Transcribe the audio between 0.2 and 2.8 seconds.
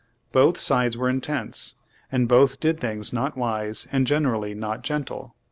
Both sides were intense, and both did